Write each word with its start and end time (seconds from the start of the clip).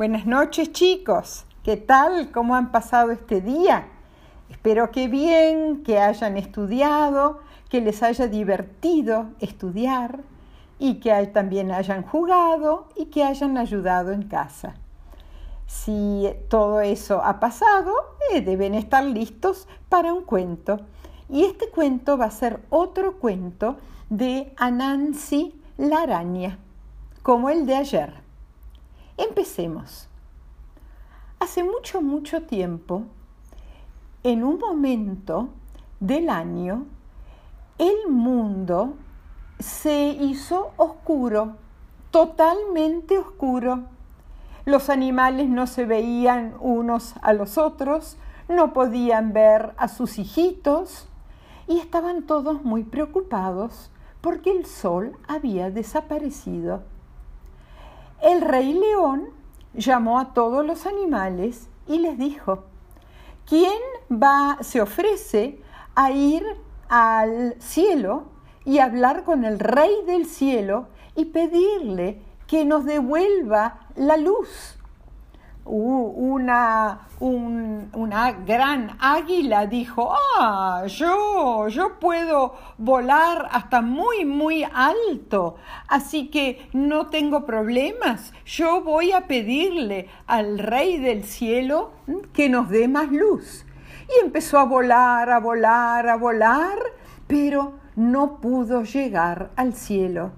Buenas 0.00 0.24
noches 0.24 0.72
chicos, 0.72 1.44
¿qué 1.62 1.76
tal? 1.76 2.30
¿Cómo 2.32 2.54
han 2.54 2.72
pasado 2.72 3.10
este 3.10 3.42
día? 3.42 3.86
Espero 4.48 4.90
que 4.90 5.08
bien, 5.08 5.82
que 5.82 5.98
hayan 5.98 6.38
estudiado, 6.38 7.40
que 7.68 7.82
les 7.82 8.02
haya 8.02 8.26
divertido 8.26 9.26
estudiar 9.40 10.20
y 10.78 11.00
que 11.00 11.12
también 11.26 11.70
hayan 11.70 12.02
jugado 12.02 12.88
y 12.96 13.10
que 13.10 13.24
hayan 13.24 13.58
ayudado 13.58 14.12
en 14.12 14.22
casa. 14.22 14.72
Si 15.66 16.30
todo 16.48 16.80
eso 16.80 17.22
ha 17.22 17.38
pasado, 17.38 17.92
eh, 18.32 18.40
deben 18.40 18.74
estar 18.74 19.04
listos 19.04 19.68
para 19.90 20.14
un 20.14 20.22
cuento. 20.22 20.80
Y 21.28 21.44
este 21.44 21.68
cuento 21.68 22.16
va 22.16 22.24
a 22.24 22.30
ser 22.30 22.60
otro 22.70 23.18
cuento 23.18 23.76
de 24.08 24.54
Anansi 24.56 25.60
la 25.76 26.00
araña, 26.04 26.56
como 27.22 27.50
el 27.50 27.66
de 27.66 27.76
ayer. 27.76 28.29
Empecemos. 29.20 30.08
Hace 31.40 31.62
mucho, 31.62 32.00
mucho 32.00 32.44
tiempo, 32.44 33.02
en 34.22 34.42
un 34.42 34.58
momento 34.58 35.50
del 36.00 36.30
año, 36.30 36.86
el 37.76 38.10
mundo 38.10 38.94
se 39.58 40.08
hizo 40.08 40.70
oscuro, 40.78 41.56
totalmente 42.10 43.18
oscuro. 43.18 43.80
Los 44.64 44.88
animales 44.88 45.50
no 45.50 45.66
se 45.66 45.84
veían 45.84 46.54
unos 46.58 47.12
a 47.20 47.34
los 47.34 47.58
otros, 47.58 48.16
no 48.48 48.72
podían 48.72 49.34
ver 49.34 49.74
a 49.76 49.88
sus 49.88 50.18
hijitos 50.18 51.06
y 51.68 51.78
estaban 51.78 52.22
todos 52.22 52.64
muy 52.64 52.84
preocupados 52.84 53.90
porque 54.22 54.50
el 54.50 54.64
sol 54.64 55.12
había 55.28 55.70
desaparecido. 55.70 56.84
El 58.22 58.40
rey 58.40 58.74
león 58.74 59.30
llamó 59.74 60.18
a 60.18 60.32
todos 60.32 60.64
los 60.64 60.86
animales 60.86 61.68
y 61.86 61.98
les 61.98 62.18
dijo, 62.18 62.64
¿quién 63.46 63.78
va, 64.10 64.58
se 64.60 64.80
ofrece 64.80 65.60
a 65.94 66.10
ir 66.10 66.44
al 66.88 67.54
cielo 67.60 68.24
y 68.64 68.78
hablar 68.78 69.24
con 69.24 69.44
el 69.44 69.58
Rey 69.58 69.92
del 70.06 70.26
cielo 70.26 70.88
y 71.14 71.26
pedirle 71.26 72.22
que 72.46 72.64
nos 72.64 72.84
devuelva 72.84 73.86
la 73.94 74.16
luz. 74.16 74.76
Una, 75.64 77.08
una 77.20 78.32
gran 78.32 78.96
águila 78.98 79.66
dijo, 79.66 80.12
ah, 80.38 80.84
yo, 80.86 81.68
yo 81.68 81.98
puedo 82.00 82.54
volar 82.78 83.48
hasta 83.52 83.80
muy, 83.80 84.24
muy 84.24 84.64
alto, 84.64 85.56
así 85.86 86.28
que 86.28 86.68
no 86.72 87.06
tengo 87.06 87.44
problemas, 87.46 88.32
yo 88.44 88.82
voy 88.82 89.12
a 89.12 89.26
pedirle 89.26 90.08
al 90.26 90.58
Rey 90.58 90.98
del 90.98 91.24
cielo 91.24 91.92
que 92.32 92.48
nos 92.48 92.68
dé 92.68 92.88
más 92.88 93.12
luz. 93.12 93.64
Y 94.08 94.24
empezó 94.24 94.58
a 94.58 94.64
volar, 94.64 95.30
a 95.30 95.38
volar, 95.38 96.08
a 96.08 96.16
volar, 96.16 96.78
pero 97.28 97.74
no 97.94 98.40
pudo 98.40 98.82
llegar 98.82 99.50
al 99.54 99.74
cielo. 99.74 100.32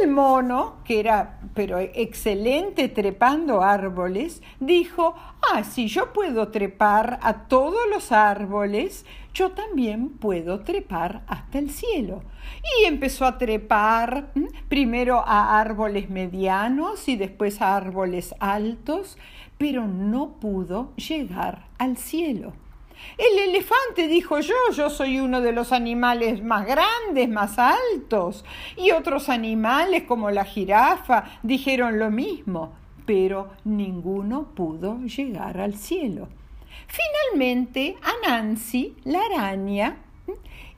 El 0.00 0.10
mono, 0.10 0.76
que 0.84 1.00
era 1.00 1.40
pero 1.54 1.78
excelente 1.78 2.88
trepando 2.88 3.62
árboles, 3.62 4.42
dijo, 4.60 5.14
ah, 5.52 5.64
si 5.64 5.88
yo 5.88 6.12
puedo 6.12 6.48
trepar 6.48 7.18
a 7.22 7.48
todos 7.48 7.80
los 7.90 8.12
árboles, 8.12 9.04
yo 9.34 9.50
también 9.52 10.10
puedo 10.10 10.60
trepar 10.60 11.22
hasta 11.26 11.58
el 11.58 11.70
cielo. 11.70 12.22
Y 12.80 12.84
empezó 12.86 13.24
a 13.24 13.38
trepar 13.38 14.32
primero 14.68 15.22
a 15.24 15.60
árboles 15.60 16.10
medianos 16.10 17.08
y 17.08 17.16
después 17.16 17.60
a 17.60 17.76
árboles 17.76 18.34
altos, 18.40 19.18
pero 19.58 19.86
no 19.86 20.40
pudo 20.40 20.94
llegar 20.96 21.66
al 21.78 21.96
cielo. 21.96 22.52
El 23.16 23.50
elefante 23.50 24.06
dijo 24.06 24.38
yo, 24.40 24.54
yo 24.74 24.90
soy 24.90 25.18
uno 25.18 25.40
de 25.40 25.52
los 25.52 25.72
animales 25.72 26.42
más 26.42 26.66
grandes, 26.66 27.28
más 27.28 27.58
altos. 27.58 28.44
Y 28.76 28.92
otros 28.92 29.28
animales 29.28 30.04
como 30.04 30.30
la 30.30 30.44
jirafa 30.44 31.24
dijeron 31.42 31.98
lo 31.98 32.10
mismo, 32.10 32.74
pero 33.06 33.50
ninguno 33.64 34.54
pudo 34.54 35.00
llegar 35.00 35.60
al 35.60 35.74
cielo. 35.74 36.28
Finalmente, 36.86 37.96
Anansi, 38.24 38.96
la 39.04 39.20
araña, 39.20 39.96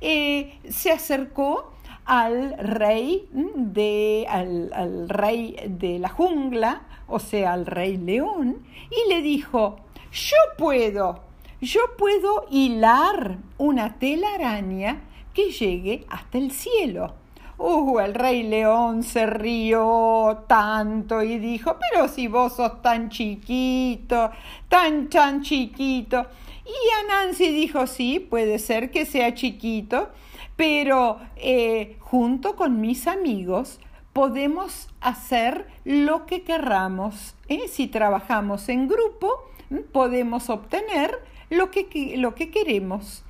eh, 0.00 0.58
se 0.68 0.90
acercó 0.90 1.74
al 2.06 2.56
rey, 2.58 3.28
de, 3.32 4.26
al 4.28 5.08
rey 5.08 5.56
de 5.68 5.98
la 5.98 6.08
jungla, 6.08 6.82
o 7.06 7.18
sea, 7.18 7.52
al 7.52 7.66
rey 7.66 7.96
león, 7.96 8.64
y 8.90 9.08
le 9.12 9.20
dijo, 9.20 9.76
yo 10.10 10.36
puedo 10.56 11.29
yo 11.60 11.80
puedo 11.98 12.46
hilar 12.50 13.38
una 13.58 13.98
telaraña 13.98 15.02
que 15.34 15.50
llegue 15.50 16.06
hasta 16.08 16.38
el 16.38 16.50
cielo. 16.50 17.14
Uh, 17.58 17.98
el 17.98 18.14
rey 18.14 18.42
león 18.42 19.02
se 19.02 19.26
rió 19.26 20.44
tanto 20.48 21.22
y 21.22 21.38
dijo, 21.38 21.76
pero 21.90 22.08
si 22.08 22.26
vos 22.26 22.56
sos 22.56 22.80
tan 22.80 23.10
chiquito, 23.10 24.30
tan, 24.68 25.10
tan 25.10 25.42
chiquito. 25.42 26.26
Y 26.64 27.04
Anansi 27.04 27.52
dijo, 27.52 27.86
sí, 27.86 28.18
puede 28.18 28.58
ser 28.58 28.90
que 28.90 29.04
sea 29.04 29.34
chiquito, 29.34 30.08
pero 30.56 31.20
eh, 31.36 31.96
junto 32.00 32.56
con 32.56 32.80
mis 32.80 33.06
amigos 33.06 33.78
podemos 34.14 34.88
hacer 35.02 35.66
lo 35.84 36.24
que 36.24 36.42
querramos. 36.42 37.34
¿eh? 37.48 37.68
Si 37.68 37.86
trabajamos 37.86 38.70
en 38.70 38.88
grupo, 38.88 39.50
podemos 39.92 40.48
obtener 40.48 41.29
lo 41.50 41.70
que, 41.70 42.14
lo 42.16 42.34
que 42.34 42.50
queremos. 42.50 43.22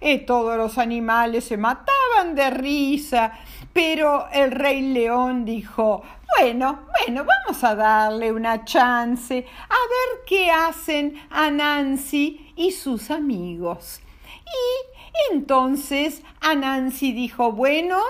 Eh, 0.00 0.18
todos 0.18 0.58
los 0.58 0.76
animales 0.76 1.44
se 1.44 1.56
mataban 1.56 2.34
de 2.34 2.50
risa, 2.50 3.32
pero 3.72 4.28
el 4.30 4.50
rey 4.50 4.82
león 4.82 5.44
dijo, 5.44 6.02
bueno, 6.38 6.86
bueno, 6.98 7.24
vamos 7.24 7.64
a 7.64 7.74
darle 7.74 8.32
una 8.32 8.64
chance 8.64 9.34
a 9.36 9.74
ver 9.74 10.24
qué 10.26 10.50
hacen 10.50 11.14
a 11.30 11.50
Nancy 11.50 12.52
y 12.56 12.72
sus 12.72 13.10
amigos. 13.10 14.00
Y 14.46 15.32
entonces 15.32 16.22
Anansi 16.40 17.12
dijo, 17.12 17.52
bueno, 17.52 18.00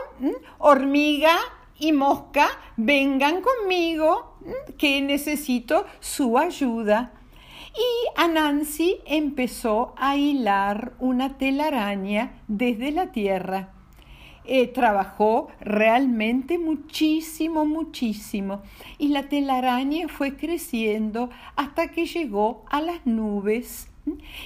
hormiga 0.58 1.36
y 1.78 1.92
mosca, 1.92 2.48
vengan 2.76 3.42
conmigo, 3.42 4.38
que 4.78 5.00
necesito 5.02 5.86
su 6.00 6.38
ayuda. 6.38 7.12
Y 7.76 8.20
Anansi 8.20 9.00
empezó 9.04 9.92
a 9.98 10.16
hilar 10.16 10.94
una 10.98 11.36
telaraña 11.36 12.40
desde 12.48 12.90
la 12.90 13.12
tierra. 13.12 13.74
Eh, 14.46 14.68
trabajó 14.68 15.48
realmente 15.60 16.56
muchísimo, 16.58 17.66
muchísimo. 17.66 18.62
Y 18.96 19.08
la 19.08 19.28
telaraña 19.28 20.08
fue 20.08 20.36
creciendo 20.36 21.28
hasta 21.56 21.88
que 21.88 22.06
llegó 22.06 22.64
a 22.70 22.80
las 22.80 23.04
nubes. 23.04 23.90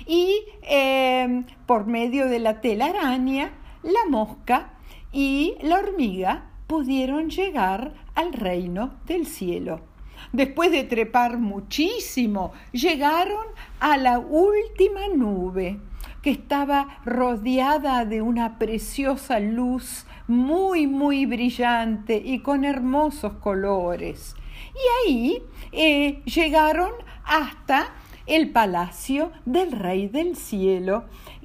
Y 0.06 0.42
em, 0.62 1.44
por 1.66 1.86
medio 1.86 2.26
de 2.26 2.40
la 2.40 2.60
telaraña, 2.60 3.52
la 3.82 4.10
mosca 4.10 4.72
y 5.12 5.54
la 5.60 5.78
hormiga 5.78 6.50
pudieron 6.66 7.30
llegar 7.30 7.94
al 8.14 8.32
reino 8.32 8.94
del 9.06 9.26
cielo 9.26 9.89
después 10.32 10.70
de 10.72 10.84
trepar 10.84 11.38
muchísimo, 11.38 12.52
llegaron 12.72 13.46
a 13.80 13.96
la 13.96 14.18
última 14.18 15.08
nube 15.14 15.78
que 16.22 16.30
estaba 16.30 17.00
rodeada 17.04 18.04
de 18.04 18.20
una 18.22 18.58
preciosa 18.58 19.40
luz 19.40 20.06
muy, 20.28 20.86
muy 20.86 21.26
brillante 21.26 22.20
y 22.24 22.40
con 22.40 22.64
hermosos 22.64 23.34
colores. 23.34 24.36
Y 24.74 25.08
ahí 25.08 25.42
eh, 25.72 26.22
llegaron 26.24 26.90
hasta 27.24 27.88
el 28.26 28.50
palacio 28.50 29.32
del 29.44 29.72
Rey 29.72 30.08
del 30.08 30.36
Cielo, 30.36 31.04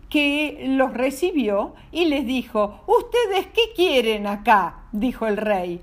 que 0.10 0.65
los 0.68 0.94
recibió 0.94 1.74
y 1.92 2.06
les 2.06 2.25
dijo, 2.25 2.83
¿Ustedes 2.86 3.48
qué 3.48 3.74
quieren 3.75 4.27
acá? 4.27 4.83
dijo 4.92 5.25
el 5.25 5.38
rey. 5.38 5.81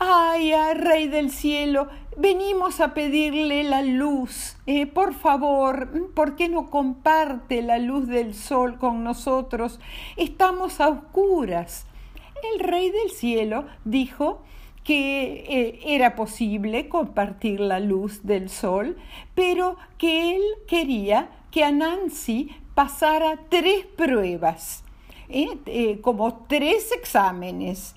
Ay, 0.00 0.52
Rey 0.74 1.08
del 1.08 1.32
Cielo, 1.32 1.88
venimos 2.16 2.78
a 2.78 2.94
pedirle 2.94 3.64
la 3.64 3.82
luz. 3.82 4.56
Eh, 4.66 4.86
por 4.86 5.12
favor, 5.12 6.12
¿por 6.14 6.36
qué 6.36 6.48
no 6.48 6.70
comparte 6.70 7.62
la 7.62 7.78
luz 7.78 8.06
del 8.06 8.34
sol 8.34 8.78
con 8.78 9.02
nosotros? 9.02 9.80
Estamos 10.16 10.80
a 10.80 10.88
oscuras. 10.88 11.84
El 12.54 12.60
Rey 12.60 12.92
del 12.92 13.10
Cielo 13.10 13.66
dijo 13.84 14.42
que 14.84 15.44
eh, 15.48 15.80
era 15.84 16.14
posible 16.14 16.88
compartir 16.88 17.58
la 17.58 17.80
luz 17.80 18.24
del 18.24 18.50
sol, 18.50 18.96
pero 19.34 19.78
que 19.98 20.36
él 20.36 20.42
quería 20.68 21.28
que 21.50 21.64
a 21.64 21.72
Nancy 21.72 22.50
pasara 22.76 23.40
tres 23.48 23.84
pruebas, 23.84 24.84
eh, 25.28 25.98
como 26.02 26.46
tres 26.46 26.92
exámenes. 26.92 27.96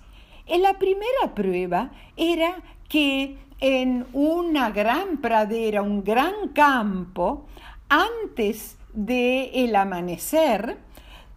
En 0.52 0.64
la 0.64 0.78
primera 0.78 1.34
prueba 1.34 1.92
era 2.18 2.62
que 2.90 3.38
en 3.62 4.06
una 4.12 4.70
gran 4.70 5.22
pradera, 5.22 5.82
un 5.82 6.04
gran 6.04 6.50
campo, 6.50 7.46
antes 7.88 8.78
del 8.92 9.74
amanecer, 9.78 10.78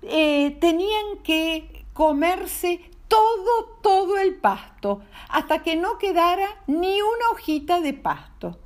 eh, 0.02 0.56
tenían 0.60 1.18
que 1.22 1.84
comerse 1.92 2.90
todo, 3.06 3.78
todo 3.84 4.18
el 4.18 4.34
pasto, 4.34 5.02
hasta 5.28 5.62
que 5.62 5.76
no 5.76 5.96
quedara 5.98 6.48
ni 6.66 7.00
una 7.00 7.30
hojita 7.30 7.80
de 7.80 7.92
pasto. 7.92 8.58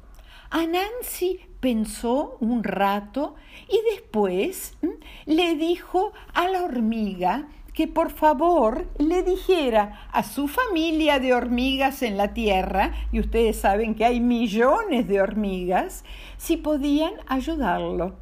Anansi 0.48 1.40
pensó 1.60 2.38
un 2.40 2.64
rato 2.64 3.34
y 3.68 3.82
después 3.94 4.78
le 5.26 5.56
dijo 5.56 6.14
a 6.32 6.48
la 6.48 6.62
hormiga 6.62 7.48
que 7.78 7.86
por 7.86 8.10
favor 8.10 8.88
le 8.98 9.22
dijera 9.22 10.08
a 10.10 10.24
su 10.24 10.48
familia 10.48 11.20
de 11.20 11.32
hormigas 11.32 12.02
en 12.02 12.16
la 12.16 12.34
tierra, 12.34 12.90
y 13.12 13.20
ustedes 13.20 13.60
saben 13.60 13.94
que 13.94 14.04
hay 14.04 14.18
millones 14.18 15.06
de 15.06 15.20
hormigas, 15.20 16.04
si 16.38 16.56
podían 16.56 17.12
ayudarlo. 17.28 18.16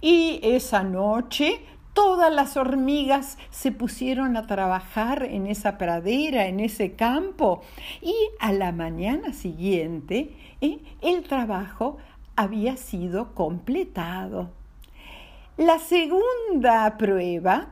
Y 0.00 0.40
esa 0.42 0.82
noche 0.82 1.60
todas 1.92 2.32
las 2.32 2.56
hormigas 2.56 3.36
se 3.50 3.70
pusieron 3.70 4.38
a 4.38 4.46
trabajar 4.46 5.24
en 5.24 5.46
esa 5.46 5.76
pradera, 5.76 6.46
en 6.46 6.58
ese 6.58 6.94
campo, 6.94 7.60
y 8.00 8.14
a 8.40 8.50
la 8.54 8.72
mañana 8.72 9.34
siguiente 9.34 10.34
¿eh? 10.62 10.78
el 11.02 11.24
trabajo 11.24 11.98
había 12.34 12.78
sido 12.78 13.34
completado. 13.34 14.48
La 15.58 15.78
segunda 15.78 16.96
prueba, 16.96 17.68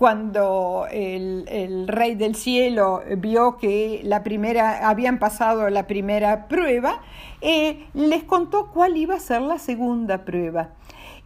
cuando 0.00 0.86
el, 0.90 1.86
rey 1.86 2.14
del 2.14 2.34
cielo 2.34 3.02
vio 3.18 3.58
que 3.58 4.00
la 4.02 4.22
primera, 4.22 4.88
habían 4.88 5.18
pasado 5.18 5.68
la 5.68 5.86
primera 5.86 6.48
prueba, 6.48 7.02
eh, 7.42 7.84
les 7.92 8.24
contó 8.24 8.70
cuál 8.72 8.96
iba 8.96 9.16
a 9.16 9.20
ser 9.20 9.42
la 9.42 9.58
segunda 9.58 10.24
prueba. 10.24 10.70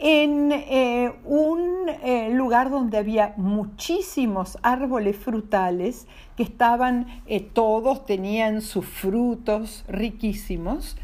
En 0.00 0.50
eh, 0.50 1.12
un 1.24 1.88
eh, 2.02 2.30
lugar 2.32 2.68
donde 2.68 2.98
había 2.98 3.34
muchísimos 3.36 4.58
árboles 4.62 5.18
frutales 5.18 6.08
que 6.36 6.42
estaban, 6.42 7.22
todos 7.52 8.04
tenían 8.04 8.60
sus 8.60 8.86
frutos 8.86 9.84
riquísimos, 9.86 10.96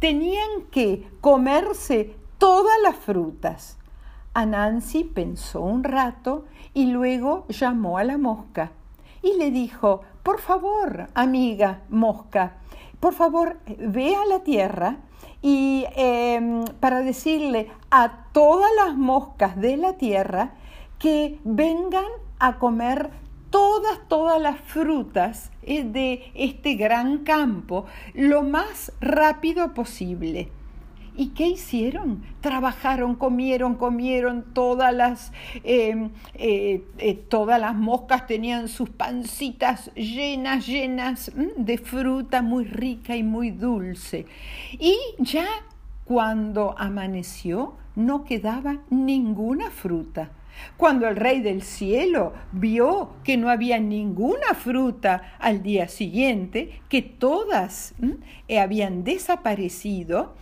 tenían 0.00 0.62
que 0.72 1.06
comerse 1.20 2.16
todas 2.38 2.74
las 2.82 2.96
frutas. 2.96 3.78
Anansi 4.34 5.04
pensó 5.04 5.60
un 5.60 5.84
rato 5.84 6.46
y 6.74 6.86
luego 6.86 7.46
llamó 7.48 7.98
a 7.98 8.04
la 8.04 8.18
mosca 8.18 8.72
y 9.22 9.36
le 9.36 9.50
dijo, 9.50 10.02
por 10.22 10.40
favor, 10.40 11.08
amiga 11.14 11.82
mosca, 11.90 12.56
por 12.98 13.14
favor, 13.14 13.58
ve 13.66 14.14
a 14.14 14.24
la 14.26 14.40
tierra 14.40 14.98
y 15.42 15.84
em, 15.96 16.64
para 16.80 17.00
decirle 17.00 17.70
a 17.90 18.26
todas 18.32 18.70
las 18.76 18.96
moscas 18.96 19.56
de 19.56 19.76
la 19.76 19.94
tierra 19.94 20.54
que 20.98 21.40
vengan 21.44 22.06
a 22.38 22.58
comer 22.58 23.10
todas, 23.50 24.00
todas 24.08 24.40
las 24.40 24.58
frutas 24.60 25.50
eh, 25.62 25.84
de 25.84 26.32
este 26.34 26.74
gran 26.74 27.18
campo 27.18 27.86
lo 28.14 28.42
más 28.42 28.92
rápido 29.00 29.74
posible. 29.74 30.50
¿Y 31.14 31.28
qué 31.28 31.48
hicieron? 31.48 32.22
Trabajaron, 32.40 33.14
comieron, 33.14 33.74
comieron, 33.74 34.54
todas 34.54 34.94
las, 34.94 35.32
em, 35.62 36.10
eh, 36.34 36.84
eh, 36.98 37.14
todas 37.14 37.60
las 37.60 37.74
moscas 37.74 38.26
tenían 38.26 38.68
sus 38.68 38.88
pancitas 38.88 39.92
llenas, 39.94 40.66
llenas 40.66 41.30
de 41.56 41.78
fruta 41.78 42.40
muy 42.40 42.64
rica 42.64 43.14
y 43.14 43.22
muy 43.22 43.50
dulce. 43.50 44.26
Y 44.78 44.96
ya 45.18 45.46
cuando 46.04 46.74
amaneció 46.78 47.74
no 47.94 48.24
quedaba 48.24 48.78
ninguna 48.90 49.70
fruta. 49.70 50.30
Cuando 50.76 51.08
el 51.08 51.16
rey 51.16 51.40
del 51.40 51.62
cielo 51.62 52.32
vio 52.52 53.14
que 53.24 53.36
no 53.36 53.50
había 53.50 53.78
ninguna 53.78 54.54
fruta 54.54 55.34
al 55.38 55.62
día 55.62 55.88
siguiente, 55.88 56.80
que 56.88 57.02
todas 57.02 57.94
eh, 58.48 58.58
habían 58.58 59.04
desaparecido, 59.04 60.34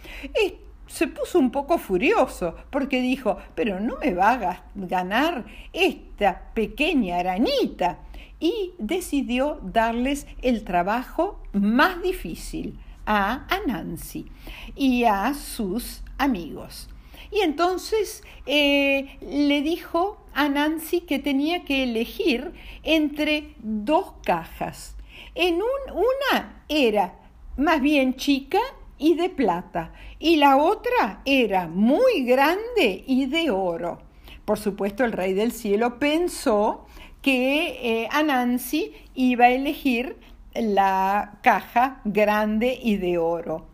se 0.91 1.07
puso 1.07 1.39
un 1.39 1.51
poco 1.51 1.79
furioso 1.79 2.57
porque 2.71 3.01
dijo, 3.01 3.39
pero 3.55 3.79
no 3.79 3.97
me 3.99 4.12
va 4.12 4.33
a 4.33 4.65
ganar 4.75 5.45
esta 5.73 6.51
pequeña 6.53 7.19
arañita. 7.19 8.01
Y 8.43 8.73
decidió 8.79 9.61
darles 9.62 10.27
el 10.41 10.65
trabajo 10.65 11.43
más 11.53 12.03
difícil 12.03 12.79
a 13.05 13.47
Anansi 13.49 14.27
y 14.75 15.05
a 15.05 15.35
sus 15.35 16.03
amigos. 16.17 16.89
Y 17.31 17.41
entonces 17.41 18.23
eh, 18.47 19.19
le 19.21 19.62
dijo 19.62 20.25
a 20.35 20.49
Nancy 20.49 21.03
que 21.03 21.19
tenía 21.19 21.65
que 21.65 21.85
elegir 21.85 22.53
entre 22.82 23.55
dos 23.59 24.15
cajas. 24.25 24.97
En 25.35 25.56
un, 25.56 25.93
una 25.94 26.65
era 26.69 27.15
más 27.56 27.81
bien 27.81 28.17
chica 28.17 28.61
y 28.99 29.15
de 29.15 29.31
plata, 29.31 29.93
y 30.19 30.37
la 30.37 30.59
otra 30.59 31.23
era 31.25 31.69
muy 31.69 32.25
grande 32.25 33.05
y 33.06 33.27
de 33.27 33.50
oro. 33.50 33.99
Por 34.44 34.59
supuesto, 34.59 35.05
el 35.05 35.12
rey 35.12 35.33
del 35.33 35.53
cielo 35.53 35.99
pensó 35.99 36.87
que 37.23 38.03
eh, 38.03 38.09
Anansi 38.11 38.93
iba 39.15 39.47
a 39.47 39.50
elegir 39.50 40.19
la 40.55 41.38
caja 41.43 42.00
grande 42.05 42.79
y 42.83 42.97
de 42.97 43.19
oro. 43.19 43.69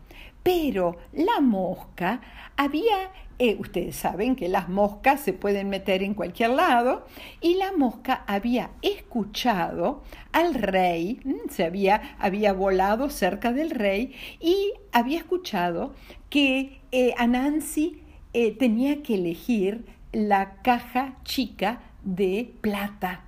Pero 0.47 0.95
la 1.11 1.41
mosca 1.41 2.21
había 2.55 3.11
eh, 3.37 3.57
ustedes 3.59 3.97
saben 3.97 4.37
que 4.37 4.47
las 4.47 4.69
moscas 4.69 5.19
se 5.19 5.33
pueden 5.33 5.67
meter 5.67 6.01
en 6.03 6.13
cualquier 6.13 6.51
lado 6.51 7.05
y 7.41 7.55
la 7.55 7.73
mosca 7.73 8.23
había 8.27 8.71
escuchado 8.81 10.03
al 10.31 10.53
rey, 10.53 11.19
se 11.49 11.65
había, 11.65 12.15
había 12.17 12.53
volado 12.53 13.09
cerca 13.09 13.51
del 13.51 13.71
rey 13.71 14.15
y 14.39 14.71
había 14.93 15.17
escuchado 15.17 15.93
que 16.29 16.79
eh, 16.93 17.13
Anansi 17.17 18.01
eh, 18.31 18.53
tenía 18.53 19.03
que 19.03 19.15
elegir 19.15 19.85
la 20.13 20.61
caja 20.61 21.17
chica 21.25 21.81
de 22.05 22.53
plata. 22.61 23.26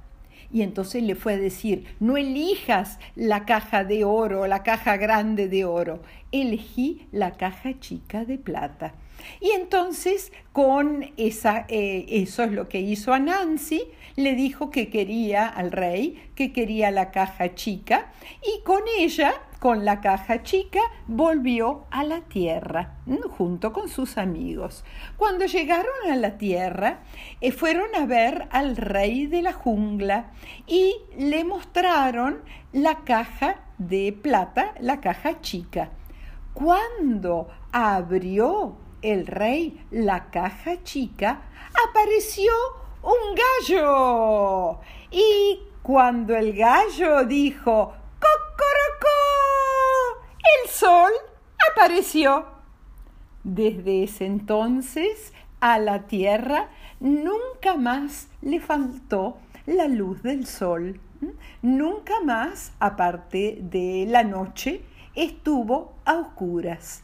Y 0.52 0.62
entonces 0.64 1.04
le 1.04 1.16
fue 1.16 1.34
a 1.34 1.38
decir, 1.38 1.86
no 2.00 2.18
elijas 2.18 3.00
la 3.16 3.46
caja 3.46 3.84
de 3.84 4.04
oro, 4.04 4.48
la 4.48 4.64
caja 4.64 4.98
grande 4.98 5.48
de 5.48 5.66
oro, 5.66 6.02
elegí 6.32 7.08
la 7.12 7.38
caja 7.38 7.80
chica 7.80 8.26
de 8.26 8.38
plata. 8.38 8.94
Y 9.40 9.52
entonces 9.52 10.32
con 10.52 11.12
esa, 11.18 11.66
eh, 11.70 12.06
eso 12.10 12.44
es 12.44 12.52
lo 12.52 12.68
que 12.68 12.82
hizo 12.82 13.14
a 13.14 13.20
Nancy, 13.20 13.84
le 14.16 14.36
dijo 14.36 14.70
que 14.70 14.90
quería 14.90 15.48
al 15.48 15.72
rey, 15.72 16.32
que 16.36 16.52
quería 16.52 16.92
la 16.92 17.12
caja 17.12 17.56
chica, 17.56 18.12
y 18.44 18.62
con 18.64 18.82
ella, 18.98 19.34
con 19.60 19.86
la 19.86 20.02
caja 20.02 20.44
chica, 20.44 20.82
volvió 21.08 21.86
a 21.92 22.04
la 22.04 22.22
tierra 22.22 22.98
junto 23.38 23.72
con 23.72 23.88
sus 23.88 24.18
amigos. 24.18 24.84
Cuando 25.16 25.46
llegaron 25.46 26.12
a 26.12 26.16
la 26.16 26.38
tierra, 26.38 27.00
eh, 27.40 27.52
fueron 27.52 27.96
a 27.96 28.06
ver 28.06 28.48
al 28.52 28.76
rey 28.76 29.28
de 29.28 29.42
la 29.42 29.54
jungla 29.54 30.32
y 30.68 30.96
le 31.18 31.44
mostraron 31.44 32.42
la 32.74 33.04
caja 33.06 33.62
de 33.78 34.12
plata, 34.12 34.74
la 34.82 35.00
caja 35.00 35.40
chica. 35.42 35.90
Cuando 36.54 37.48
abrió 37.72 38.89
el 39.02 39.28
rey 39.28 39.86
la 39.92 40.30
caja 40.30 40.84
chica, 40.84 41.42
apareció 41.90 42.52
un 43.02 43.36
gallo. 43.68 44.80
Y 45.12 45.60
cuando 45.82 46.36
el 46.36 46.54
gallo 46.54 47.26
dijo 47.26 47.94
¡Cocorocó! 48.20 49.10
el 50.64 50.70
sol 50.70 51.12
apareció. 51.72 52.46
Desde 53.44 54.04
ese 54.04 54.26
entonces 54.26 55.34
a 55.62 55.80
la 55.80 56.08
tierra 56.08 56.70
nunca 57.00 57.76
más 57.78 58.28
le 58.42 58.60
faltó 58.60 59.38
la 59.66 59.88
luz 59.88 60.22
del 60.24 60.46
sol. 60.46 61.00
Nunca 61.62 62.14
más, 62.24 62.72
aparte 62.80 63.60
de 63.62 64.06
la 64.08 64.24
noche, 64.24 64.82
estuvo 65.16 65.94
a 66.06 66.16
oscuras 66.16 67.04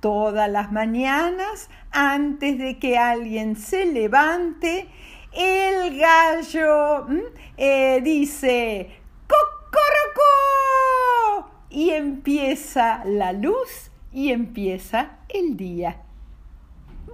todas 0.00 0.50
las 0.50 0.72
mañanas, 0.72 1.70
antes 1.90 2.58
de 2.58 2.78
que 2.78 2.98
alguien 2.98 3.56
se 3.56 3.86
levante, 3.86 4.88
el 5.32 5.98
gallo 5.98 7.06
eh, 7.56 8.00
dice 8.02 8.90
¡Cocorocó! 9.26 10.30
Y 11.70 11.90
empieza 11.90 13.04
la 13.04 13.32
luz 13.32 13.90
y 14.12 14.30
empieza 14.32 15.18
el 15.28 15.56
día. 15.56 16.02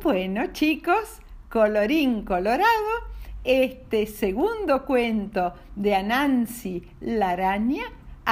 Bueno, 0.02 0.46
chicos, 0.52 1.20
colorín 1.48 2.24
colorado, 2.24 3.12
este 3.44 4.06
segundo 4.06 4.84
cuento 4.84 5.54
de 5.74 5.96
Anansi 5.96 6.82
la 7.00 7.30
araña 7.30 7.84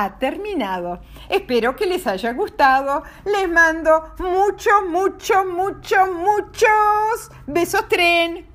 ha 0.05 0.19
terminado. 0.19 1.01
Espero 1.29 1.77
que 1.77 1.87
les 1.87 2.07
haya 2.07 2.33
gustado. 2.33 3.03
Les 3.25 3.49
mando 3.49 4.15
mucho, 4.19 4.71
mucho, 4.89 5.45
mucho, 5.45 6.07
muchos 6.07 7.31
besos 7.47 7.89
tren. 7.89 8.47